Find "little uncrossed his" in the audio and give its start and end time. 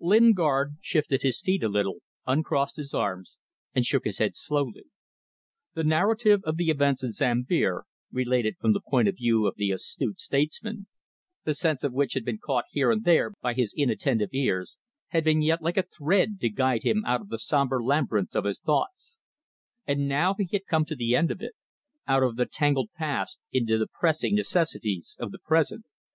1.70-2.92